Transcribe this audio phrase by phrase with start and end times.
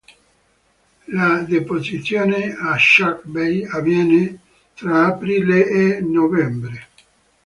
[1.13, 4.39] La deposizione a Shark Bay avviene
[4.73, 6.87] tra aprile e novembre.